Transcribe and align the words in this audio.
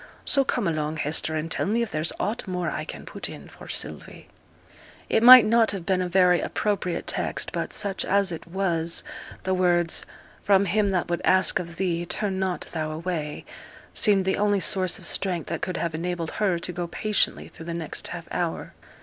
So 0.25 0.43
come 0.43 0.67
along, 0.67 0.97
Hester, 0.97 1.35
and 1.35 1.51
tell 1.51 1.67
me 1.67 1.83
if 1.83 1.91
there's 1.91 2.11
aught 2.19 2.47
more 2.47 2.71
I 2.71 2.85
can 2.85 3.05
put 3.05 3.29
in 3.29 3.47
for 3.47 3.67
Sylvie.' 3.67 4.29
It 5.09 5.21
might 5.21 5.45
not 5.45 5.69
have 5.73 5.85
been 5.85 6.01
a 6.01 6.09
very 6.09 6.41
appropriate 6.41 7.05
text, 7.05 7.51
but 7.51 7.71
such 7.71 8.03
as 8.03 8.31
it 8.31 8.47
was 8.47 9.03
the 9.43 9.53
words, 9.53 10.03
'From 10.43 10.65
him 10.65 10.89
that 10.89 11.07
would 11.07 11.21
ask 11.23 11.59
of 11.59 11.75
thee 11.75 12.03
turn 12.07 12.39
not 12.39 12.61
thou 12.71 12.89
away,' 12.89 13.45
seemed 13.93 14.25
the 14.25 14.37
only 14.37 14.59
source 14.59 14.97
of 14.97 15.05
strength 15.05 15.45
that 15.49 15.61
could 15.61 15.77
have 15.77 15.93
enabled 15.93 16.31
her 16.31 16.57
to 16.57 16.73
go 16.73 16.87
patiently 16.87 17.47
through 17.47 17.67
the 17.67 17.73
next 17.75 18.07
half 18.07 18.27
hour. 18.31 18.73